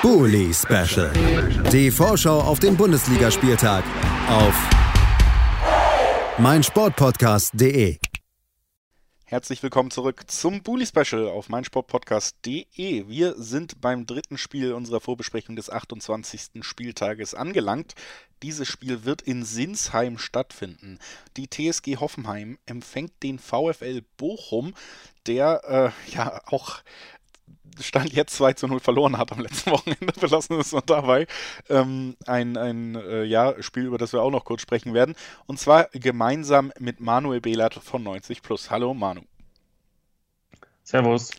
Bully 0.00 0.54
Special. 0.54 1.12
Die 1.72 1.90
Vorschau 1.90 2.40
auf 2.40 2.60
den 2.60 2.76
Bundesligaspieltag 2.76 3.82
auf 4.28 4.54
meinsportpodcast.de. 6.38 7.98
Herzlich 9.24 9.60
willkommen 9.62 9.90
zurück 9.90 10.30
zum 10.30 10.62
Bully 10.62 10.86
Special 10.86 11.26
auf 11.26 11.48
meinsportpodcast.de. 11.48 13.08
Wir 13.08 13.34
sind 13.36 13.80
beim 13.80 14.06
dritten 14.06 14.38
Spiel 14.38 14.72
unserer 14.72 15.00
Vorbesprechung 15.00 15.56
des 15.56 15.68
28. 15.68 16.62
Spieltages 16.62 17.34
angelangt. 17.34 17.94
Dieses 18.42 18.68
Spiel 18.68 19.04
wird 19.04 19.20
in 19.20 19.44
Sinsheim 19.44 20.16
stattfinden. 20.16 21.00
Die 21.36 21.50
TSG 21.50 21.96
Hoffenheim 21.96 22.56
empfängt 22.66 23.12
den 23.24 23.40
VfL 23.40 24.02
Bochum, 24.16 24.74
der 25.26 25.92
äh, 26.08 26.12
ja 26.14 26.40
auch 26.46 26.78
Stand 27.80 28.12
jetzt 28.12 28.36
2 28.36 28.54
zu 28.54 28.66
0 28.66 28.80
verloren 28.80 29.18
hat 29.18 29.32
am 29.32 29.40
letzten 29.40 29.70
Wochenende, 29.72 30.12
belassen 30.20 30.58
es 30.58 30.72
noch 30.72 30.82
dabei. 30.82 31.26
Ähm, 31.68 32.16
ein 32.26 32.56
ein 32.56 32.94
äh, 32.96 33.24
ja, 33.24 33.54
Spiel, 33.62 33.84
über 33.84 33.98
das 33.98 34.12
wir 34.12 34.22
auch 34.22 34.30
noch 34.30 34.44
kurz 34.44 34.62
sprechen 34.62 34.94
werden. 34.94 35.14
Und 35.46 35.58
zwar 35.58 35.88
gemeinsam 35.92 36.72
mit 36.78 37.00
Manuel 37.00 37.40
Behlert 37.40 37.74
von 37.74 38.02
90 38.02 38.42
Plus. 38.42 38.70
Hallo 38.70 38.94
Manu. 38.94 39.22
Servus. 40.82 41.30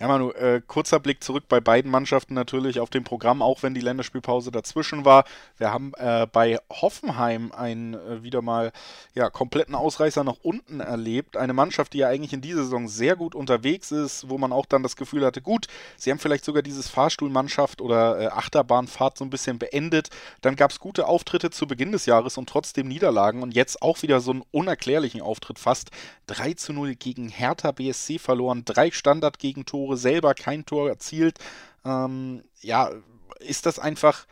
Ja, 0.00 0.08
Manu, 0.08 0.30
äh, 0.30 0.62
kurzer 0.66 0.98
Blick 0.98 1.22
zurück 1.22 1.44
bei 1.46 1.60
beiden 1.60 1.90
Mannschaften 1.90 2.32
natürlich 2.32 2.80
auf 2.80 2.88
dem 2.88 3.04
Programm, 3.04 3.42
auch 3.42 3.62
wenn 3.62 3.74
die 3.74 3.82
Länderspielpause 3.82 4.50
dazwischen 4.50 5.04
war. 5.04 5.24
Wir 5.58 5.74
haben 5.74 5.92
äh, 5.98 6.26
bei 6.26 6.58
Hoffenheim 6.72 7.52
einen 7.52 7.92
äh, 7.92 8.22
wieder 8.22 8.40
mal 8.40 8.72
ja, 9.14 9.28
kompletten 9.28 9.74
Ausreißer 9.74 10.24
nach 10.24 10.38
unten 10.40 10.80
erlebt. 10.80 11.36
Eine 11.36 11.52
Mannschaft, 11.52 11.92
die 11.92 11.98
ja 11.98 12.08
eigentlich 12.08 12.32
in 12.32 12.40
dieser 12.40 12.62
Saison 12.62 12.88
sehr 12.88 13.14
gut 13.14 13.34
unterwegs 13.34 13.92
ist, 13.92 14.30
wo 14.30 14.38
man 14.38 14.52
auch 14.52 14.64
dann 14.64 14.82
das 14.82 14.96
Gefühl 14.96 15.22
hatte, 15.22 15.42
gut, 15.42 15.66
sie 15.98 16.10
haben 16.10 16.18
vielleicht 16.18 16.46
sogar 16.46 16.62
dieses 16.62 16.88
Fahrstuhlmannschaft 16.88 17.82
oder 17.82 18.20
äh, 18.20 18.26
Achterbahnfahrt 18.28 19.18
so 19.18 19.24
ein 19.26 19.30
bisschen 19.30 19.58
beendet. 19.58 20.08
Dann 20.40 20.56
gab 20.56 20.70
es 20.70 20.80
gute 20.80 21.08
Auftritte 21.08 21.50
zu 21.50 21.66
Beginn 21.66 21.92
des 21.92 22.06
Jahres 22.06 22.38
und 22.38 22.48
trotzdem 22.48 22.88
Niederlagen 22.88 23.42
und 23.42 23.54
jetzt 23.54 23.82
auch 23.82 24.00
wieder 24.00 24.20
so 24.20 24.30
einen 24.30 24.44
unerklärlichen 24.50 25.20
Auftritt 25.20 25.58
fast. 25.58 25.90
3 26.26 26.54
zu 26.54 26.72
0 26.72 26.94
gegen 26.94 27.28
Hertha 27.28 27.72
BSC 27.72 28.18
verloren, 28.18 28.62
drei 28.64 28.92
Standardgegentore 28.92 29.89
Tore 29.90 29.96
selber, 29.96 30.34
kein 30.34 30.64
Tor 30.64 30.88
erzielt. 30.88 31.38
Ähm, 31.84 32.42
ja, 32.60 32.90
ist 33.40 33.66
das 33.66 33.78
einfach 33.78 34.26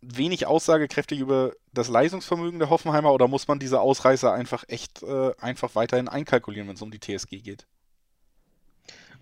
wenig 0.00 0.46
aussagekräftig 0.46 1.20
über 1.20 1.52
das 1.72 1.88
Leistungsvermögen 1.88 2.58
der 2.58 2.70
Hoffenheimer 2.70 3.12
oder 3.12 3.28
muss 3.28 3.48
man 3.48 3.58
diese 3.58 3.80
Ausreißer 3.80 4.32
einfach 4.32 4.64
echt 4.68 5.02
äh, 5.02 5.32
einfach 5.40 5.74
weiterhin 5.74 6.08
einkalkulieren, 6.08 6.68
wenn 6.68 6.74
es 6.74 6.82
um 6.82 6.90
die 6.90 7.00
TSG 7.00 7.40
geht? 7.42 7.66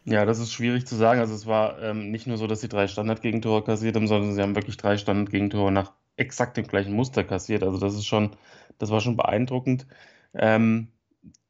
Ja, 0.04 0.24
das 0.24 0.40
ist 0.40 0.52
schwierig 0.52 0.86
zu 0.86 0.96
sagen. 0.96 1.20
Also 1.20 1.34
es 1.34 1.46
war 1.46 1.80
ähm, 1.80 2.10
nicht 2.10 2.26
nur 2.26 2.36
so, 2.36 2.48
dass 2.48 2.60
sie 2.60 2.68
drei 2.68 2.88
Standardgegentore 2.88 3.62
kassiert 3.62 3.94
haben, 3.94 4.08
sondern 4.08 4.34
sie 4.34 4.42
haben 4.42 4.56
wirklich 4.56 4.76
drei 4.76 4.98
Standardgegentore 4.98 5.70
nach 5.70 5.92
exakt 6.16 6.56
dem 6.56 6.66
gleichen 6.66 6.94
Muster 6.94 7.22
kassiert. 7.22 7.62
Also 7.62 7.78
das 7.78 7.94
ist 7.94 8.06
schon, 8.06 8.34
das 8.78 8.90
war 8.90 9.00
schon 9.00 9.16
beeindruckend. 9.16 9.86
Ähm, 10.34 10.88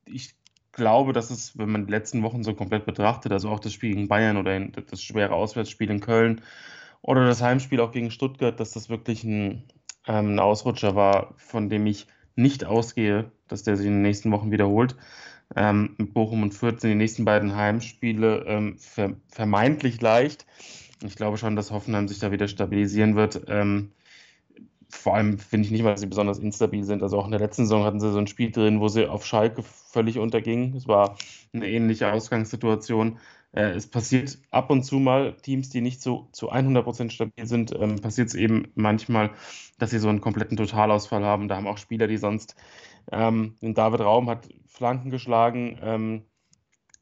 ich 0.05 0.35
glaube, 0.73 1.13
dass 1.13 1.31
es, 1.31 1.57
wenn 1.59 1.71
man 1.71 1.87
die 1.87 1.93
letzten 1.93 2.23
Wochen 2.23 2.43
so 2.43 2.55
komplett 2.55 2.87
betrachtet, 2.87 3.33
also 3.33 3.49
auch 3.51 3.61
das 3.61 3.73
Spiel 3.73 3.95
gegen 3.95 4.09
Bayern 4.09 4.37
oder 4.37 4.59
das 4.61 5.03
schwere 5.03 5.35
Auswärtsspiel 5.35 5.91
in 5.91 6.01
Köln 6.01 6.41
oder 7.03 7.27
das 7.27 7.43
Heimspiel 7.43 7.81
auch 7.81 7.93
gegen 7.93 8.11
Stuttgart, 8.11 8.59
dass 8.59 8.73
das 8.73 8.89
wirklich 8.89 9.25
ein, 9.25 9.65
ähm, 10.07 10.35
ein 10.35 10.39
Ausrutscher 10.39 10.95
war, 10.97 11.35
von 11.37 11.69
dem 11.69 11.87
ich 11.87 12.07
nicht 12.37 12.65
ausgehe, 12.65 13.31
dass 13.49 13.63
der 13.63 13.77
sich 13.77 13.87
in 13.87 13.95
den 13.95 14.03
nächsten 14.03 14.33
Wochen 14.33 14.51
wiederholt. 14.51 14.97
Ähm, 15.55 15.95
mit 15.99 16.15
Bochum 16.15 16.43
und 16.43 16.55
Fürth 16.55 16.81
sind 16.81 16.91
die 16.91 16.97
nächsten 16.97 17.25
beiden 17.25 17.55
Heimspiele 17.55 18.45
ähm, 18.47 18.79
ver 18.79 19.17
vermeintlich 19.29 20.01
leicht. 20.01 20.47
Ich 21.05 21.17
glaube 21.17 21.37
schon, 21.37 21.57
dass 21.57 21.71
Hoffenheim 21.71 22.09
sich 22.09 22.21
da 22.21 22.33
wieder 22.33 22.49
stabilisieren 22.49 23.17
wird. 23.17 23.43
Ähm, 23.49 23.93
vor 24.93 25.15
allem 25.17 25.39
finde 25.39 25.67
ich 25.67 25.73
nicht 25.73 25.83
mal, 25.83 25.93
dass 25.93 26.01
sie 26.01 26.07
besonders 26.07 26.39
instabil 26.39 26.85
sind. 26.85 27.03
Also 27.03 27.19
auch 27.19 27.25
in 27.25 27.31
der 27.33 27.41
letzten 27.41 27.65
Saison 27.65 27.85
hatten 27.85 27.99
sie 27.99 28.13
so 28.13 28.19
ein 28.19 28.27
Spiel 28.27 28.51
drin, 28.51 28.81
wo 28.81 28.89
sie 28.89 29.07
auf 29.09 29.27
Schalke 29.27 29.63
völlig 29.63 30.19
untergingen. 30.19 30.77
Es 30.77 30.87
war 30.87 31.17
eine 31.53 31.69
ähnliche 31.69 32.13
Ausgangssituation. 32.13 33.19
Äh, 33.53 33.71
es 33.73 33.87
passiert 33.87 34.39
ab 34.51 34.71
und 34.71 34.85
zu 34.85 34.99
mal 34.99 35.37
Teams, 35.43 35.71
die 35.71 35.81
nicht 35.81 36.03
so 36.03 36.29
zu 36.33 36.53
100% 36.53 37.11
stabil 37.11 37.47
sind, 37.47 37.73
ähm, 37.79 38.01
passiert 38.01 38.29
es 38.29 38.35
eben 38.35 38.69
manchmal, 38.75 39.31
dass 39.79 39.91
sie 39.91 39.99
so 39.99 40.09
einen 40.09 40.21
kompletten 40.21 40.57
Totalausfall 40.57 41.25
haben. 41.25 41.49
Da 41.49 41.57
haben 41.57 41.67
auch 41.67 41.79
Spieler, 41.79 42.07
die 42.07 42.19
sonst, 42.19 42.55
ähm, 43.11 43.57
David 43.61 44.01
Raum 44.01 44.29
hat 44.31 44.49
Flanken 44.67 45.11
geschlagen, 45.11 45.79
ähm, 45.83 46.23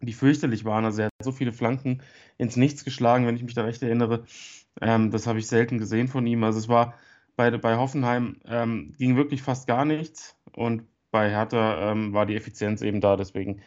die 0.01 0.13
fürchterlich 0.13 0.65
waren. 0.65 0.85
Also 0.85 1.03
er 1.03 1.07
hat 1.07 1.13
so 1.23 1.33
viele 1.33 1.53
Flanken 1.53 2.03
ins 2.39 2.57
Nichts 2.57 2.85
geschlagen, 2.85 3.27
wenn 3.27 3.37
ich 3.37 3.43
mich 3.43 3.55
da 3.55 3.65
recht 3.65 3.83
erinnere. 3.83 4.25
Ähm, 4.81 5.11
das 5.11 5.27
habe 5.27 5.39
ich 5.39 5.47
selten 5.47 5.79
gesehen 5.79 6.09
von 6.09 6.27
ihm. 6.27 6.43
Also 6.45 6.59
es 6.59 6.69
war 6.69 6.95
bei, 7.41 7.57
bei 7.57 7.77
Hoffenheim 7.79 8.37
ähm, 8.45 8.93
ging 8.99 9.17
wirklich 9.17 9.41
fast 9.41 9.67
gar 9.67 9.87
nichts 9.87 10.37
und 10.55 10.83
bei 11.11 11.31
Hertha 11.31 11.91
ähm, 11.91 12.13
war 12.13 12.27
die 12.27 12.37
Effizienz 12.37 12.83
eben 12.83 13.01
da. 13.01 13.17
Deswegen 13.17 13.63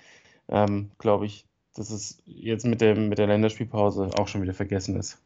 ähm, 0.47 0.91
glaube 0.99 1.25
ich, 1.25 1.47
dass 1.73 1.89
es 1.89 2.21
jetzt 2.25 2.67
mit, 2.67 2.81
dem, 2.81 3.09
mit 3.09 3.17
der 3.17 3.25
Länderspielpause 3.25 4.11
auch 4.15 4.27
schon 4.27 4.43
wieder 4.43 4.53
vergessen 4.53 4.95
ist. 4.95 5.19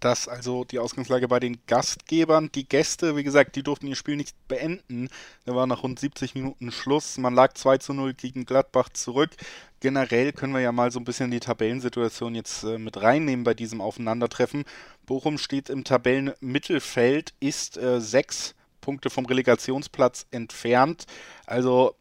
Das 0.00 0.26
also 0.26 0.64
die 0.64 0.80
Ausgangslage 0.80 1.28
bei 1.28 1.38
den 1.38 1.58
Gastgebern. 1.66 2.50
Die 2.52 2.68
Gäste, 2.68 3.16
wie 3.16 3.22
gesagt, 3.22 3.54
die 3.54 3.62
durften 3.62 3.86
ihr 3.86 3.94
Spiel 3.94 4.16
nicht 4.16 4.36
beenden. 4.48 5.08
Da 5.44 5.54
war 5.54 5.68
nach 5.68 5.84
rund 5.84 6.00
70 6.00 6.34
Minuten 6.34 6.72
Schluss. 6.72 7.18
Man 7.18 7.34
lag 7.34 7.52
2 7.54 7.78
zu 7.78 7.92
0 7.92 8.14
gegen 8.14 8.44
Gladbach 8.44 8.88
zurück. 8.88 9.30
Generell 9.78 10.32
können 10.32 10.54
wir 10.54 10.60
ja 10.60 10.72
mal 10.72 10.90
so 10.90 10.98
ein 10.98 11.04
bisschen 11.04 11.30
die 11.30 11.40
Tabellensituation 11.40 12.34
jetzt 12.34 12.64
äh, 12.64 12.78
mit 12.78 13.00
reinnehmen 13.00 13.44
bei 13.44 13.54
diesem 13.54 13.80
Aufeinandertreffen. 13.80 14.64
Bochum 15.06 15.38
steht 15.38 15.70
im 15.70 15.84
Tabellenmittelfeld, 15.84 17.34
ist 17.38 17.76
äh, 17.76 18.00
sechs 18.00 18.54
Punkte 18.80 19.08
vom 19.08 19.26
Relegationsplatz 19.26 20.26
entfernt. 20.32 21.06
Also 21.46 21.94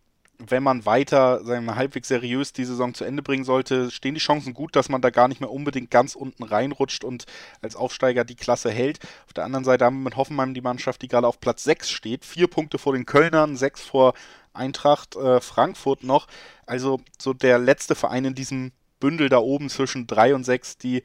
wenn 0.50 0.64
man 0.64 0.86
weiter, 0.86 1.38
sagen 1.46 1.66
wir 1.66 1.74
mal, 1.74 1.76
halbwegs 1.76 2.08
seriös 2.08 2.54
die 2.54 2.66
Saison 2.66 2.94
zu 2.94 3.04
Ende 3.04 3.22
bringen 3.22 3.44
sollte, 3.44 3.92
stehen 3.92 4.16
die 4.16 4.22
Chancen 4.22 4.54
gut, 4.54 4.76
dass 4.76 4.90
man 4.90 5.02
da 5.02 5.10
gar 5.10 5.28
nicht 5.28 5.42
mehr 5.42 5.52
unbedingt 5.52 5.92
ganz 5.92 6.16
unten 6.16 6.44
reinrutscht 6.44 7.04
und 7.04 7.26
als 7.62 7.76
Aufsteiger 7.76 8.24
die 8.24 8.36
Klasse 8.36 8.72
hält. 8.72 9.00
Auf 9.28 9.34
der 9.34 9.46
anderen 9.46 9.66
Seite 9.66 9.86
haben 9.86 9.98
wir 9.98 10.06
mit 10.06 10.18
Hoffenheim 10.18 10.54
die 10.54 10.62
Mannschaft, 10.62 11.02
die 11.02 11.08
gerade 11.08 11.28
auf 11.28 11.40
Platz 11.40 11.64
6 11.64 11.90
steht. 11.90 12.26
Vier 12.26 12.48
Punkte 12.48 12.78
vor 12.78 12.94
den 12.94 13.06
Kölnern, 13.06 13.56
sechs 13.56 13.82
vor 13.82 14.14
Eintracht 14.54 15.16
äh, 15.16 15.40
Frankfurt 15.40 16.04
noch. 16.04 16.28
Also 16.66 17.00
so 17.20 17.34
der 17.34 17.60
letzte 17.60 17.96
Verein 17.96 18.26
in 18.26 18.36
diesem 18.36 18.72
Bündel 19.00 19.30
da 19.30 19.38
oben 19.38 19.70
zwischen 19.70 20.08
3 20.08 20.36
und 20.36 20.44
6, 20.44 20.78
die 20.78 21.04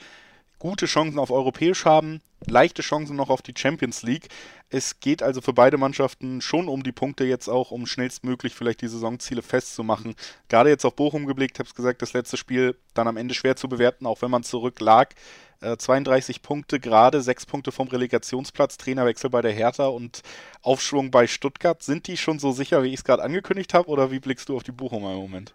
gute 0.59 0.87
Chancen 0.87 1.19
auf 1.19 1.31
europäisch 1.31 1.85
haben, 1.85 2.21
leichte 2.47 2.83
Chancen 2.83 3.17
noch 3.17 3.31
auf 3.31 3.43
die 3.43 3.55
Champions 3.57 4.03
League. 4.03 4.29
Es 4.69 5.01
geht 5.01 5.23
also 5.23 5.41
für 5.41 5.53
beide 5.53 5.79
Mannschaften 5.79 6.41
schon 6.41 6.69
um 6.69 6.83
die 6.83 6.93
Punkte 6.93 7.25
jetzt 7.25 7.49
auch, 7.49 7.71
um 7.71 7.87
schnellstmöglich 7.87 8.55
vielleicht 8.55 8.83
die 8.83 8.89
Saisonziele 8.89 9.43
festzumachen. 9.43 10.15
Gerade 10.49 10.71
jetzt 10.71 10.85
auf 10.85 10.97
Bochum 10.97 11.27
geblickt, 11.27 11.59
habe 11.59 11.69
es 11.69 11.75
gesagt, 11.75 12.03
das 12.03 12.13
letzte 12.13 12.37
Spiel 12.37 12.77
dann 12.95 13.09
am 13.09 13.17
Ende 13.17 13.35
schwer 13.35 13.57
zu 13.57 13.69
bewerten, 13.69 14.07
auch 14.07 14.23
wenn 14.23 14.31
man 14.31 14.43
zurücklag. 14.43 15.15
Äh, 15.61 15.77
32 15.77 16.43
Punkte 16.43 16.81
gerade, 16.81 17.23
6 17.23 17.47
Punkte 17.47 17.73
vom 17.73 17.89
Relegationsplatz, 17.89 18.77
Trainerwechsel 18.77 19.31
bei 19.31 19.43
der 19.43 19.53
Hertha 19.53 19.87
und 19.87 20.23
Aufschwung 20.63 21.11
bei 21.11 21.27
Stuttgart. 21.27 21.83
Sind 21.83 22.07
die 22.09 22.17
schon 22.17 22.39
so 22.39 22.53
sicher, 22.53 22.83
wie 22.83 22.89
ich 22.89 22.97
es 22.97 23.05
gerade 23.05 23.23
angekündigt 23.23 23.73
habe, 23.73 23.89
oder 23.89 24.11
wie 24.11 24.21
blickst 24.21 24.49
du 24.49 24.57
auf 24.57 24.63
die 24.63 24.73
Bochumer 24.73 25.13
im 25.13 25.19
Moment? 25.19 25.55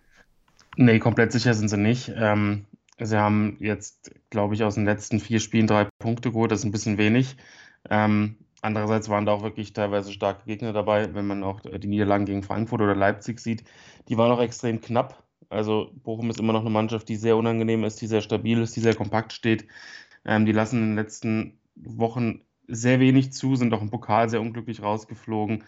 Nee, 0.78 1.00
komplett 1.00 1.32
sicher 1.32 1.54
sind 1.54 1.68
sie 1.68 1.78
nicht. 1.78 2.12
Ähm, 2.16 2.66
Sie 3.04 3.18
haben 3.18 3.58
jetzt, 3.60 4.12
glaube 4.30 4.54
ich, 4.54 4.64
aus 4.64 4.76
den 4.76 4.86
letzten 4.86 5.20
vier 5.20 5.40
Spielen 5.40 5.68
drei 5.68 5.88
Punkte 6.00 6.32
geholt. 6.32 6.52
Das 6.52 6.60
ist 6.60 6.66
ein 6.66 6.72
bisschen 6.72 6.98
wenig. 6.98 7.36
Ähm, 7.90 8.38
andererseits 8.62 9.10
waren 9.10 9.26
da 9.26 9.32
auch 9.34 9.44
wirklich 9.44 9.74
teilweise 9.74 10.12
starke 10.12 10.46
Gegner 10.46 10.72
dabei, 10.72 11.14
wenn 11.16 11.26
man 11.26 11.44
auch 11.44 11.62
die 11.62 11.88
Niederlagen 11.88 12.26
gegen 12.26 12.44
Frankfurt 12.44 12.82
oder 12.82 12.96
Leipzig 12.96 13.40
sieht. 13.40 13.64
Die 14.08 14.18
waren 14.18 14.32
auch 14.32 14.42
extrem 14.42 14.82
knapp. 14.82 15.24
Also 15.50 15.92
Bochum 15.96 16.30
ist 16.30 16.40
immer 16.40 16.54
noch 16.54 16.62
eine 16.62 16.70
Mannschaft, 16.70 17.10
die 17.10 17.16
sehr 17.16 17.38
unangenehm 17.38 17.84
ist, 17.84 18.00
die 18.02 18.08
sehr 18.08 18.22
stabil 18.22 18.62
ist, 18.62 18.76
die 18.76 18.82
sehr 18.82 18.96
kompakt 18.96 19.34
steht. 19.34 19.68
Ähm, 20.24 20.46
die 20.46 20.52
lassen 20.52 20.78
in 20.78 20.90
den 20.90 20.96
letzten 20.96 21.60
Wochen 21.76 22.42
sehr 22.68 23.00
wenig 23.00 23.34
zu, 23.34 23.56
sind 23.56 23.74
auch 23.74 23.82
im 23.82 23.90
Pokal 23.90 24.30
sehr 24.30 24.42
unglücklich 24.42 24.82
rausgeflogen. 24.84 25.64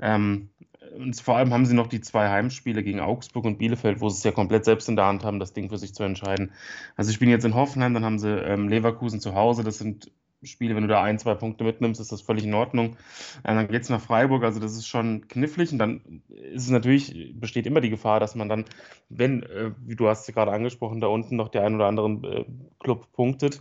Ähm, 0.00 0.48
und 0.96 1.20
vor 1.20 1.36
allem 1.36 1.52
haben 1.52 1.66
sie 1.66 1.74
noch 1.74 1.86
die 1.86 2.00
zwei 2.00 2.28
Heimspiele 2.28 2.82
gegen 2.82 3.00
Augsburg 3.00 3.44
und 3.44 3.58
Bielefeld, 3.58 4.00
wo 4.00 4.08
sie 4.08 4.18
es 4.18 4.24
ja 4.24 4.32
komplett 4.32 4.64
selbst 4.64 4.88
in 4.88 4.96
der 4.96 5.06
Hand 5.06 5.24
haben, 5.24 5.40
das 5.40 5.52
Ding 5.52 5.68
für 5.68 5.78
sich 5.78 5.94
zu 5.94 6.02
entscheiden. 6.02 6.52
Also, 6.96 7.08
sie 7.08 7.14
spielen 7.14 7.30
jetzt 7.30 7.44
in 7.44 7.54
Hoffenheim, 7.54 7.94
dann 7.94 8.04
haben 8.04 8.18
sie 8.18 8.30
ähm, 8.30 8.68
Leverkusen 8.68 9.20
zu 9.20 9.34
Hause. 9.34 9.64
Das 9.64 9.78
sind 9.78 10.10
Spiele, 10.42 10.76
wenn 10.76 10.82
du 10.82 10.88
da 10.88 11.02
ein, 11.02 11.18
zwei 11.18 11.34
Punkte 11.34 11.64
mitnimmst, 11.64 12.00
ist 12.00 12.12
das 12.12 12.22
völlig 12.22 12.44
in 12.44 12.54
Ordnung. 12.54 12.96
Ähm, 13.44 13.56
dann 13.56 13.68
geht 13.68 13.82
es 13.82 13.88
nach 13.88 14.00
Freiburg, 14.00 14.44
also 14.44 14.60
das 14.60 14.74
ist 14.74 14.86
schon 14.86 15.26
knifflig. 15.26 15.72
Und 15.72 15.78
dann 15.78 16.22
ist 16.28 16.64
es 16.64 16.70
natürlich, 16.70 17.34
besteht 17.34 17.66
immer 17.66 17.80
die 17.80 17.90
Gefahr, 17.90 18.20
dass 18.20 18.34
man 18.34 18.48
dann, 18.48 18.64
wenn, 19.08 19.42
äh, 19.42 19.72
wie 19.84 19.96
du 19.96 20.08
hast 20.08 20.28
ja 20.28 20.34
gerade 20.34 20.52
angesprochen, 20.52 21.00
da 21.00 21.08
unten 21.08 21.36
noch 21.36 21.48
der 21.48 21.64
ein 21.64 21.74
oder 21.74 21.86
andere 21.86 22.08
äh, 22.08 22.44
Club 22.78 23.10
punktet, 23.12 23.60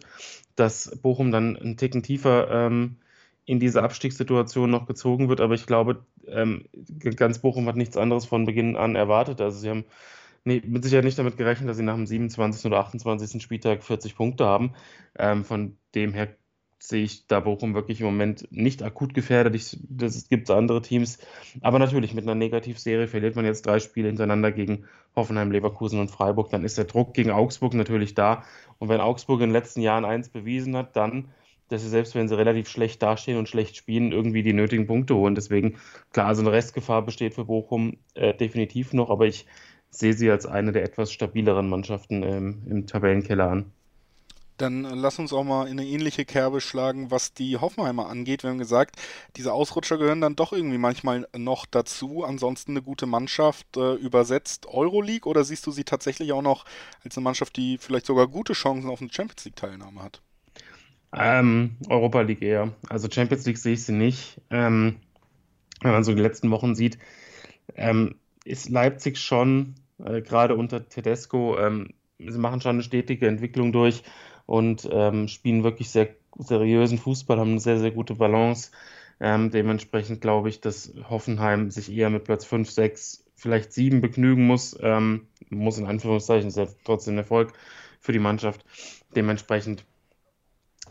dass 0.56 0.96
Bochum 1.02 1.32
dann 1.32 1.58
einen 1.58 1.78
Ticken 1.78 2.04
tiefer 2.04 2.50
ähm, 2.52 2.98
in 3.48 3.60
diese 3.60 3.82
Abstiegssituation 3.82 4.70
noch 4.70 4.86
gezogen 4.86 5.30
wird. 5.30 5.42
Aber 5.42 5.56
ich 5.56 5.66
glaube, 5.66 6.06
ähm, 6.28 6.66
ganz 7.16 7.40
Bochum 7.40 7.66
hat 7.68 7.78
nichts 7.78 7.96
anderes 7.98 8.26
von 8.26 8.46
Beginn 8.46 8.76
an 8.76 8.96
erwartet. 8.96 9.40
Also 9.40 9.58
sie 9.58 9.70
haben 9.70 9.86
nee, 10.44 10.62
mit 10.66 10.84
Sicherheit 10.84 11.06
nicht 11.06 11.18
damit 11.18 11.38
gerechnet, 11.38 11.70
dass 11.70 11.78
sie 11.78 11.84
nach 11.84 11.96
dem 11.96 12.06
27. 12.06 12.66
oder 12.66 12.80
28. 12.80 13.42
Spieltag 13.42 13.84
40 13.84 14.16
Punkte 14.16 14.46
haben. 14.46 14.74
Ähm, 15.18 15.46
von 15.46 15.78
dem 15.96 16.14
her 16.14 16.36
sehe 16.80 17.04
ich 17.04 17.26
da 17.28 17.40
Bochum 17.40 17.74
wirklich 17.74 18.02
im 18.02 18.06
Moment 18.06 18.52
nicht 18.52 18.84
akut 18.84 19.14
gefährdet. 19.14 19.56
Ich, 19.56 19.78
das 19.90 20.28
gibt 20.28 20.52
andere 20.52 20.82
Teams. 20.82 21.18
Aber 21.62 21.80
natürlich, 21.80 22.14
mit 22.14 22.26
einer 22.26 22.36
Negativserie 22.36 23.08
verliert 23.08 23.38
man 23.38 23.46
jetzt 23.46 23.66
drei 23.66 23.80
Spiele 23.80 24.10
hintereinander 24.10 24.52
gegen 24.52 24.86
Hoffenheim, 25.16 25.52
Leverkusen 25.52 26.02
und 26.02 26.12
Freiburg. 26.12 26.50
Dann 26.50 26.66
ist 26.66 26.78
der 26.78 26.86
Druck 26.86 27.14
gegen 27.14 27.32
Augsburg 27.32 27.74
natürlich 27.74 28.14
da. 28.14 28.44
Und 28.78 28.90
wenn 28.90 29.00
Augsburg 29.00 29.40
in 29.40 29.50
den 29.50 29.54
letzten 29.54 29.80
Jahren 29.80 30.04
eins 30.04 30.28
bewiesen 30.28 30.76
hat, 30.76 30.98
dann, 30.98 31.30
dass 31.70 31.82
sie 31.82 31.90
selbst 31.90 32.16
wenn 32.16 32.28
sie 32.28 32.38
relativ 32.38 32.70
schlecht 32.70 33.02
dastehen 33.02 33.38
und 33.38 33.50
schlecht 33.50 33.76
spielen, 33.76 34.12
irgendwie 34.12 34.44
die 34.44 34.54
nötigen 34.54 34.88
Punkte 34.88 35.16
holen. 35.16 35.36
Deswegen, 35.36 35.78
klar, 36.14 36.36
so 36.36 36.42
eine 36.42 36.52
Restgefahr 36.52 37.02
besteht 37.02 37.34
für 37.34 37.46
Bochum 37.46 37.98
äh, 38.14 38.34
definitiv 38.34 38.94
noch. 38.94 39.10
Aber 39.10 39.26
ich 39.26 39.46
sehe 39.90 40.14
sie 40.14 40.30
als 40.30 40.46
eine 40.46 40.72
der 40.72 40.84
etwas 40.84 41.12
stabileren 41.12 41.70
Mannschaften 41.70 42.24
ähm, 42.24 42.62
im 42.70 42.88
Tabellenkeller 42.88 43.50
an. 43.50 43.72
Dann 44.58 44.84
lass 44.84 45.20
uns 45.20 45.34
auch 45.34 45.44
mal 45.44 45.68
in 45.68 45.80
eine 45.80 45.88
ähnliche 45.88 46.26
Kerbe 46.26 46.62
schlagen, 46.62 47.12
was 47.12 47.34
die 47.34 47.58
Hoffenheimer 47.58 48.08
angeht. 48.08 48.42
Wir 48.42 48.50
haben 48.50 48.58
gesagt, 48.58 48.96
diese 49.36 49.54
Ausrutscher 49.54 50.00
gehören 50.00 50.20
dann 50.20 50.36
doch 50.36 50.52
irgendwie 50.52 50.80
manchmal 50.80 51.28
noch 51.38 51.68
dazu. 51.68 52.24
Ansonsten 52.24 52.72
eine 52.72 52.82
gute 52.82 53.06
Mannschaft 53.06 53.78
äh, 53.78 53.94
übersetzt 53.94 54.66
Euroleague 54.66 55.30
oder 55.30 55.44
siehst 55.44 55.68
du 55.68 55.72
sie 55.72 55.84
tatsächlich 55.84 56.34
auch 56.34 56.42
noch 56.42 56.66
als 57.04 57.16
eine 57.16 57.24
Mannschaft, 57.24 57.56
die 57.56 57.78
vielleicht 57.78 58.08
sogar 58.08 58.28
gute 58.28 58.54
Chancen 58.54 58.90
auf 58.90 59.00
eine 59.00 59.14
Champions 59.14 59.46
League-Teilnahme 59.46 60.02
hat? 60.02 60.22
Ähm, 61.16 61.78
Europa 61.90 62.22
League 62.22 62.42
eher. 62.42 62.74
Also 62.90 63.10
Champions 63.10 63.46
League 63.46 63.58
sehe 63.58 63.74
ich 63.74 63.84
sie 63.84 63.94
nicht. 63.94 64.42
Ähm, 64.50 64.98
wenn 65.82 65.92
man 65.92 66.04
so 66.04 66.14
die 66.14 66.22
letzten 66.22 66.52
Wochen 66.52 66.76
sieht, 66.76 66.98
ähm, 67.76 68.16
ist 68.44 68.70
Leipzig 68.70 69.18
schon, 69.18 69.76
äh, 70.04 70.22
gerade 70.22 70.56
unter 70.56 70.88
Tedesco, 70.88 71.58
ähm, 71.58 71.94
sie 72.18 72.38
machen 72.38 72.62
schon 72.62 72.76
eine 72.76 72.84
stetige 72.84 73.28
Entwicklung 73.28 73.72
durch 73.72 74.04
und 74.46 74.88
ähm, 74.92 75.28
spielen 75.28 75.64
wirklich 75.64 75.90
sehr 75.90 76.10
seriösen 76.38 76.98
Fußball, 76.98 77.40
haben 77.40 77.52
eine 77.52 77.60
sehr, 77.60 77.80
sehr 77.80 77.92
gute 77.92 78.16
Balance. 78.16 78.72
Ähm, 79.20 79.50
dementsprechend 79.50 80.22
glaube 80.22 80.50
ich, 80.50 80.62
dass 80.62 80.94
Hoffenheim 81.10 81.72
sich 81.72 81.92
eher 81.92 82.10
mit 82.10 82.24
Platz 82.24 82.46
5, 82.46 82.70
6, 82.70 83.26
vielleicht 83.36 83.74
7 83.74 84.02
begnügen 84.02 84.46
muss. 84.46 84.78
Muss 85.50 85.78
in 85.78 85.88
Anführungszeichen, 85.88 86.50
ist 86.50 86.58
ja 86.58 86.68
trotzdem 86.84 87.16
ein 87.16 87.20
Erfolg 87.20 87.54
für 88.00 88.12
die 88.12 88.20
Mannschaft. 88.20 88.64
Dementsprechend, 89.16 89.86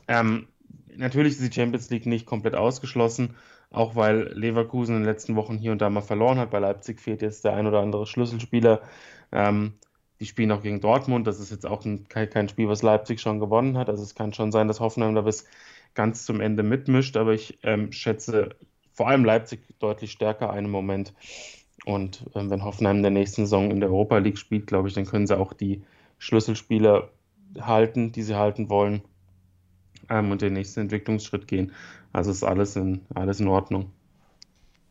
ähm, 0.08 0.48
natürlich 0.96 1.34
ist 1.34 1.42
die 1.42 1.54
Champions 1.54 1.90
League 1.90 2.06
nicht 2.06 2.26
komplett 2.26 2.54
ausgeschlossen, 2.54 3.36
auch 3.70 3.96
weil 3.96 4.32
Leverkusen 4.34 4.96
in 4.96 5.02
den 5.02 5.10
letzten 5.10 5.36
Wochen 5.36 5.58
hier 5.58 5.72
und 5.72 5.80
da 5.80 5.90
mal 5.90 6.00
verloren 6.00 6.38
hat. 6.38 6.50
Bei 6.50 6.58
Leipzig 6.58 7.00
fehlt 7.00 7.22
jetzt 7.22 7.44
der 7.44 7.54
ein 7.54 7.66
oder 7.66 7.80
andere 7.80 8.06
Schlüsselspieler. 8.06 8.80
Ähm, 9.32 9.74
die 10.20 10.26
spielen 10.26 10.52
auch 10.52 10.62
gegen 10.62 10.80
Dortmund. 10.80 11.26
Das 11.26 11.40
ist 11.40 11.50
jetzt 11.50 11.66
auch 11.66 11.84
ein, 11.84 12.08
kein 12.08 12.48
Spiel, 12.48 12.68
was 12.68 12.82
Leipzig 12.82 13.20
schon 13.20 13.40
gewonnen 13.40 13.76
hat. 13.76 13.90
Also 13.90 14.02
es 14.02 14.14
kann 14.14 14.32
schon 14.32 14.52
sein, 14.52 14.68
dass 14.68 14.80
Hoffenheim 14.80 15.14
da 15.14 15.22
bis 15.22 15.46
ganz 15.94 16.24
zum 16.24 16.40
Ende 16.40 16.62
mitmischt. 16.62 17.16
Aber 17.16 17.34
ich 17.34 17.58
ähm, 17.62 17.92
schätze 17.92 18.50
vor 18.92 19.08
allem 19.08 19.24
Leipzig 19.24 19.60
deutlich 19.78 20.12
stärker 20.12 20.50
einen 20.50 20.70
Moment. 20.70 21.12
Und 21.84 22.24
ähm, 22.34 22.48
wenn 22.50 22.64
Hoffenheim 22.64 22.96
in 22.96 23.02
der 23.02 23.10
nächsten 23.10 23.42
Saison 23.42 23.70
in 23.70 23.80
der 23.80 23.90
Europa 23.90 24.18
League 24.18 24.38
spielt, 24.38 24.66
glaube 24.66 24.88
ich, 24.88 24.94
dann 24.94 25.04
können 25.04 25.26
sie 25.26 25.38
auch 25.38 25.52
die 25.52 25.82
Schlüsselspieler 26.18 27.10
halten, 27.60 28.12
die 28.12 28.22
sie 28.22 28.36
halten 28.36 28.70
wollen 28.70 29.02
ähm, 30.08 30.30
und 30.30 30.42
den 30.42 30.54
nächsten 30.54 30.80
Entwicklungsschritt 30.80 31.48
gehen. 31.48 31.72
Also 32.12 32.30
ist 32.30 32.44
alles 32.44 32.76
in, 32.76 33.02
alles 33.14 33.40
in 33.40 33.48
Ordnung. 33.48 33.90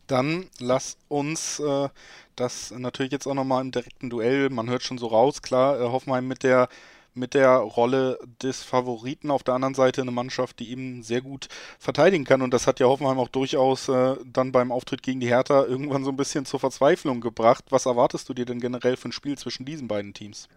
Dann 0.06 0.46
lass 0.60 0.98
uns 1.08 1.58
äh, 1.58 1.88
das 2.36 2.70
natürlich 2.70 3.12
jetzt 3.12 3.26
auch 3.26 3.34
nochmal 3.34 3.62
im 3.62 3.72
direkten 3.72 4.10
Duell, 4.10 4.50
man 4.50 4.70
hört 4.70 4.82
schon 4.82 4.98
so 4.98 5.08
raus, 5.08 5.42
klar, 5.42 5.80
äh, 5.80 5.84
Hoffenheim 5.84 6.28
mit 6.28 6.42
der 6.42 6.68
mit 7.16 7.34
der 7.34 7.56
Rolle 7.56 8.18
des 8.42 8.62
Favoriten. 8.62 9.30
Auf 9.30 9.42
der 9.42 9.54
anderen 9.54 9.74
Seite 9.74 10.02
eine 10.02 10.10
Mannschaft, 10.10 10.58
die 10.58 10.70
eben 10.70 11.02
sehr 11.02 11.22
gut 11.22 11.48
verteidigen 11.78 12.24
kann. 12.24 12.42
Und 12.42 12.52
das 12.52 12.66
hat 12.66 12.78
ja 12.78 12.86
Hoffenheim 12.86 13.18
auch 13.18 13.28
durchaus 13.28 13.88
äh, 13.88 14.16
dann 14.24 14.52
beim 14.52 14.70
Auftritt 14.70 15.02
gegen 15.02 15.20
die 15.20 15.28
Hertha 15.28 15.64
irgendwann 15.64 16.04
so 16.04 16.10
ein 16.10 16.16
bisschen 16.16 16.44
zur 16.44 16.60
Verzweiflung 16.60 17.20
gebracht. 17.20 17.64
Was 17.70 17.86
erwartest 17.86 18.28
du 18.28 18.34
dir 18.34 18.44
denn 18.44 18.60
generell 18.60 18.96
für 18.96 19.08
ein 19.08 19.12
Spiel 19.12 19.38
zwischen 19.38 19.64
diesen 19.64 19.88
beiden 19.88 20.12
Teams? 20.12 20.48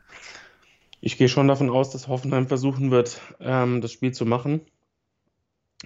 Ich 1.01 1.17
gehe 1.17 1.29
schon 1.29 1.47
davon 1.47 1.69
aus, 1.69 1.91
dass 1.91 2.07
Hoffenheim 2.07 2.47
versuchen 2.47 2.91
wird, 2.91 3.21
ähm, 3.39 3.81
das 3.81 3.91
Spiel 3.91 4.13
zu 4.13 4.25
machen. 4.25 4.61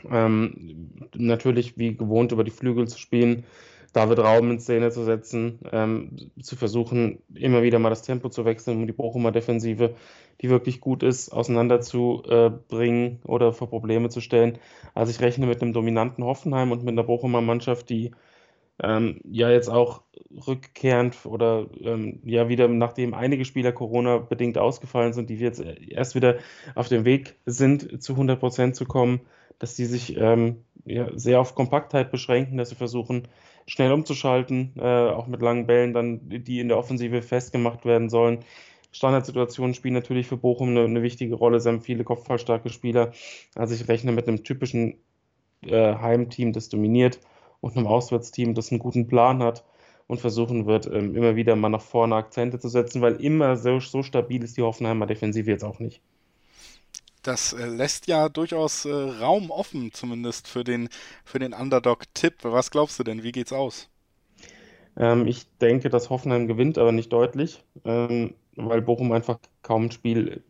Ähm, 0.10 1.08
natürlich 1.16 1.78
wie 1.78 1.96
gewohnt 1.96 2.32
über 2.32 2.44
die 2.44 2.52
Flügel 2.52 2.88
zu 2.88 2.98
spielen, 2.98 3.46
David 3.94 4.20
Raum 4.20 4.50
in 4.50 4.60
Szene 4.60 4.90
zu 4.90 5.04
setzen, 5.04 5.60
ähm, 5.72 6.32
zu 6.42 6.56
versuchen, 6.56 7.20
immer 7.36 7.62
wieder 7.62 7.78
mal 7.78 7.92
das 7.92 8.02
Tempo 8.02 8.30
zu 8.30 8.44
wechseln, 8.44 8.78
um 8.80 8.88
die 8.88 8.94
Bochumer 8.94 9.32
Defensive, 9.32 9.94
die 10.42 10.50
wirklich 10.50 10.82
gut 10.82 11.04
ist, 11.04 11.30
auseinanderzubringen 11.30 13.20
äh, 13.24 13.28
oder 13.28 13.54
vor 13.54 13.70
Probleme 13.70 14.10
zu 14.10 14.20
stellen. 14.20 14.58
Also 14.96 15.12
ich 15.12 15.22
rechne 15.22 15.46
mit 15.46 15.62
einem 15.62 15.74
dominanten 15.74 16.24
Hoffenheim 16.24 16.72
und 16.72 16.84
mit 16.84 16.94
einer 16.94 17.04
Bochumer 17.04 17.42
Mannschaft, 17.42 17.90
die 17.90 18.12
ähm, 18.82 19.22
ja 19.24 19.50
jetzt 19.52 19.70
auch 19.70 20.02
rückkehrend 20.48 21.26
oder 21.26 21.68
ähm, 21.82 22.20
ja 22.24 22.50
wieder, 22.50 22.68
nachdem 22.68 23.14
einige 23.14 23.46
Spieler 23.46 23.72
Corona-bedingt 23.72 24.58
ausgefallen 24.58 25.14
sind, 25.14 25.30
die 25.30 25.36
jetzt 25.36 25.60
erst 25.60 26.16
wieder 26.16 26.38
auf 26.76 26.90
dem 26.90 27.06
Weg 27.06 27.36
sind, 27.46 28.02
zu 28.02 28.14
100 28.14 28.40
Prozent 28.40 28.76
zu 28.76 28.86
kommen, 28.86 29.22
dass 29.60 29.76
die 29.76 29.86
sich 29.86 30.18
ähm, 30.18 30.64
ja, 30.86 31.08
sehr 31.16 31.40
auf 31.40 31.56
Kompaktheit 31.56 32.12
beschränken, 32.12 32.58
dass 32.58 32.70
sie 32.70 32.76
versuchen, 32.76 33.28
schnell 33.68 33.92
umzuschalten, 33.92 34.74
äh, 34.78 34.82
auch 34.82 35.28
mit 35.28 35.42
langen 35.42 35.68
Bällen 35.68 35.94
dann, 35.94 36.22
die 36.30 36.60
in 36.60 36.68
der 36.68 36.78
Offensive 36.78 37.22
festgemacht 37.22 37.86
werden 37.86 38.10
sollen. 38.10 38.40
Standardsituationen 38.92 39.74
spielen 39.74 39.94
natürlich 39.94 40.28
für 40.28 40.38
Bochum 40.38 40.70
eine, 40.70 40.84
eine 40.84 41.02
wichtige 41.02 41.36
Rolle. 41.36 41.60
Sie 41.60 41.70
haben 41.70 41.82
viele 41.82 42.04
kopfballstarke 42.04 42.70
Spieler. 42.70 43.12
Also 43.56 43.74
ich 43.74 43.88
rechne 43.88 44.12
mit 44.12 44.28
einem 44.28 44.44
typischen 44.44 44.98
äh, 45.62 45.96
Heimteam, 45.96 46.54
das 46.54 46.70
dominiert 46.70 47.20
und 47.64 47.78
einem 47.78 47.88
Auswärtsteam, 47.88 48.56
das 48.56 48.72
einen 48.72 48.80
guten 48.80 49.08
Plan 49.08 49.42
hat 49.42 49.64
und 50.08 50.20
versuchen 50.20 50.66
wird, 50.66 50.86
ähm, 50.88 51.16
immer 51.16 51.38
wieder 51.38 51.56
mal 51.56 51.70
nach 51.70 51.82
vorne 51.82 52.16
Akzente 52.16 52.60
zu 52.60 52.68
setzen, 52.68 53.02
weil 53.02 53.16
immer 53.16 53.56
so, 53.56 53.80
so 53.80 54.04
stabil 54.04 54.44
ist 54.44 54.58
die 54.58 54.62
Hoffenheimer 54.62 55.06
Defensive 55.06 55.50
jetzt 55.50 55.64
auch 55.64 55.80
nicht. 55.80 56.02
Das 57.22 57.54
äh, 57.54 57.66
lässt 57.68 58.08
ja 58.08 58.28
durchaus 58.28 58.84
äh, 58.84 58.92
Raum 58.92 59.50
offen, 59.50 59.94
zumindest 59.94 60.50
für 60.50 60.66
den, 60.66 60.90
für 61.24 61.40
den 61.40 61.54
Underdog-Tipp. 61.54 62.40
Was 62.42 62.70
glaubst 62.70 63.00
du 63.00 63.06
denn? 63.06 63.24
Wie 63.24 63.32
geht's 63.32 63.54
aus? 63.54 63.88
Ähm, 64.98 65.26
ich 65.26 65.46
denke, 65.60 65.90
dass 65.90 66.10
Hoffenheim 66.10 66.50
gewinnt, 66.50 66.78
aber 66.78 66.92
nicht 66.92 67.14
deutlich, 67.14 67.64
ähm, 67.86 68.34
weil 68.58 68.82
Bochum 68.82 69.14
einfach 69.14 69.40
kaum 69.62 69.86
ein 69.86 69.92
Spiel 69.92 70.44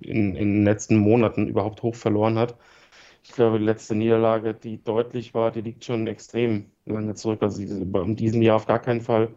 in, 0.00 0.36
in 0.36 0.54
den 0.54 0.64
letzten 0.64 0.98
Monaten 0.98 1.48
überhaupt 1.48 1.82
hoch 1.82 1.96
verloren 1.96 2.38
hat. 2.38 2.56
Ich 3.24 3.32
glaube, 3.32 3.58
die 3.58 3.64
letzte 3.64 3.94
Niederlage, 3.94 4.52
die 4.54 4.82
deutlich 4.82 5.32
war, 5.32 5.50
die 5.50 5.62
liegt 5.62 5.84
schon 5.84 6.06
extrem 6.06 6.70
lange 6.84 7.14
zurück. 7.14 7.42
Also 7.42 7.62
in 7.62 8.16
diesem 8.16 8.42
Jahr 8.42 8.56
auf 8.56 8.66
gar 8.66 8.80
keinen 8.80 9.00
Fall. 9.00 9.34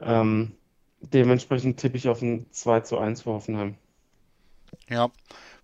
Ähm, 0.00 0.52
dementsprechend 1.00 1.80
tippe 1.80 1.96
ich 1.96 2.08
auf 2.08 2.20
ein 2.20 2.46
2 2.50 2.80
zu 2.80 2.98
1 2.98 3.22
für 3.22 3.30
Hoffenheim. 3.30 3.76
Ja, 4.88 5.10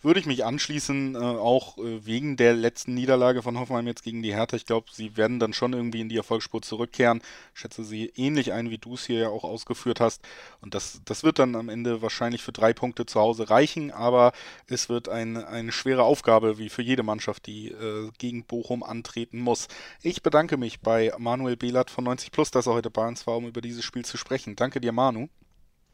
würde 0.04 0.20
ich 0.20 0.26
mich 0.26 0.44
anschließen, 0.44 1.14
äh, 1.14 1.18
auch 1.18 1.78
äh, 1.78 2.04
wegen 2.06 2.36
der 2.36 2.54
letzten 2.54 2.94
Niederlage 2.94 3.42
von 3.42 3.58
Hoffenheim 3.58 3.86
jetzt 3.86 4.02
gegen 4.02 4.22
die 4.22 4.34
Hertha. 4.34 4.56
Ich 4.56 4.66
glaube, 4.66 4.86
sie 4.92 5.16
werden 5.16 5.38
dann 5.38 5.52
schon 5.52 5.72
irgendwie 5.72 6.00
in 6.00 6.08
die 6.08 6.16
Erfolgsspur 6.16 6.62
zurückkehren. 6.62 7.22
Ich 7.54 7.60
schätze 7.60 7.84
sie 7.84 8.12
ähnlich 8.14 8.52
ein, 8.52 8.70
wie 8.70 8.78
du 8.78 8.94
es 8.94 9.06
hier 9.06 9.18
ja 9.18 9.28
auch 9.28 9.44
ausgeführt 9.44 10.00
hast. 10.00 10.22
Und 10.60 10.74
das, 10.74 11.00
das 11.04 11.24
wird 11.24 11.38
dann 11.38 11.56
am 11.56 11.68
Ende 11.68 12.02
wahrscheinlich 12.02 12.42
für 12.42 12.52
drei 12.52 12.72
Punkte 12.72 13.06
zu 13.06 13.20
Hause 13.20 13.50
reichen, 13.50 13.90
aber 13.90 14.32
es 14.66 14.88
wird 14.88 15.08
ein, 15.08 15.36
eine 15.36 15.72
schwere 15.72 16.02
Aufgabe, 16.02 16.58
wie 16.58 16.68
für 16.68 16.82
jede 16.82 17.02
Mannschaft, 17.02 17.46
die 17.46 17.68
äh, 17.68 18.10
gegen 18.18 18.44
Bochum 18.44 18.82
antreten 18.82 19.40
muss. 19.40 19.68
Ich 20.02 20.22
bedanke 20.22 20.56
mich 20.56 20.80
bei 20.80 21.12
Manuel 21.18 21.56
Behlert 21.56 21.90
von 21.90 22.04
90 22.04 22.30
Plus, 22.30 22.50
dass 22.50 22.66
er 22.66 22.74
heute 22.74 22.90
bei 22.90 23.06
uns 23.06 23.26
war, 23.26 23.36
um 23.36 23.46
über 23.46 23.60
dieses 23.60 23.84
Spiel 23.84 24.04
zu 24.04 24.16
sprechen. 24.16 24.56
Danke 24.56 24.80
dir, 24.80 24.92
Manu. 24.92 25.28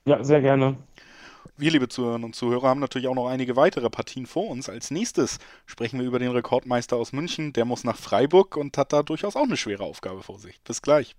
Ja, 0.07 0.25
sehr 0.25 0.41
gerne. 0.41 0.77
Wir, 1.57 1.71
liebe 1.71 1.89
Zuhörerinnen 1.89 2.25
und 2.25 2.35
Zuhörer, 2.35 2.69
haben 2.69 2.81
natürlich 2.81 3.09
auch 3.09 3.15
noch 3.15 3.29
einige 3.29 3.57
weitere 3.57 3.91
Partien 3.91 4.27
vor 4.27 4.49
uns. 4.49 4.69
Als 4.69 4.91
nächstes 4.91 5.39
sprechen 5.67 6.01
wir 6.01 6.07
über 6.07 6.19
den 6.19 6.31
Rekordmeister 6.31 6.97
aus 6.97 7.13
München. 7.13 7.53
Der 7.53 7.65
muss 7.65 7.85
nach 7.85 7.97
Freiburg 7.97 8.57
und 8.57 8.79
hat 8.79 8.93
da 8.93 9.03
durchaus 9.03 9.37
auch 9.37 9.45
eine 9.45 9.57
schwere 9.57 9.85
Aufgabe 9.85 10.23
vor 10.23 10.39
sich. 10.39 10.61
Bis 10.63 10.83
gleich. 10.83 11.17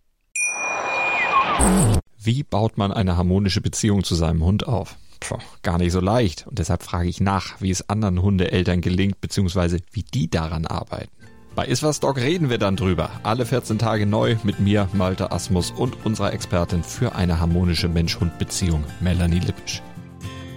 Wie 2.18 2.44
baut 2.44 2.78
man 2.78 2.92
eine 2.92 3.18
harmonische 3.18 3.62
Beziehung 3.62 4.04
zu 4.04 4.16
seinem 4.16 4.44
Hund 4.44 4.68
auf? 4.68 4.98
Puh, 5.20 5.38
gar 5.62 5.78
nicht 5.78 5.92
so 5.92 6.00
leicht. 6.00 6.48
Und 6.48 6.60
deshalb 6.60 6.84
frage 6.84 7.08
ich 7.08 7.22
nach, 7.22 7.62
wie 7.62 7.70
es 7.70 7.90
anderen 7.90 8.22
Hundeeltern 8.22 8.82
gelingt, 8.82 9.22
beziehungsweise 9.22 9.80
wie 9.92 10.04
die 10.04 10.30
daran 10.30 10.66
arbeiten. 10.66 11.12
Bei 11.54 11.66
Iswas 11.66 12.00
Dog 12.00 12.18
reden 12.18 12.50
wir 12.50 12.58
dann 12.58 12.78
drüber. 12.78 13.12
Alle 13.24 13.46
14 13.46 13.78
Tage 13.78 14.06
neu 14.06 14.38
mit 14.44 14.60
mir, 14.60 14.88
Malte 14.94 15.32
Asmus 15.32 15.72
und 15.72 16.06
unserer 16.06 16.34
Expertin 16.34 16.82
für 16.82 17.14
eine 17.14 17.40
harmonische 17.40 17.90
Mensch-Hund-Beziehung, 17.90 18.84
Melanie 19.02 19.40
Lippisch. 19.40 19.82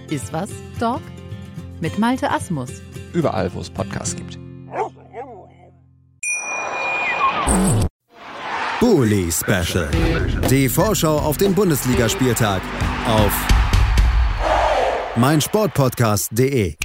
Ist 0.09 0.31
was, 0.31 0.49
Dog? 0.79 1.01
Mit 1.81 1.97
Malte 1.97 2.29
Asmus. 2.29 2.69
Überall, 3.13 3.51
wo 3.53 3.61
es 3.61 3.69
Podcasts 3.69 4.15
gibt. 4.15 4.37
Bully 8.79 9.31
Special. 9.31 9.89
Die 10.49 10.69
Vorschau 10.69 11.17
auf 11.17 11.37
den 11.37 11.55
Bundesligaspieltag 11.55 12.61
auf 13.07 13.31
meinsportpodcast.de. 15.15 16.75